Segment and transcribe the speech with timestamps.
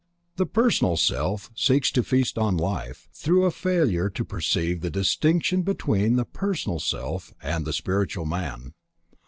[0.37, 5.61] The personal self seeks to feast on life, through a failure to perceive the distinction
[5.61, 8.73] between the personal self and the spiritual man.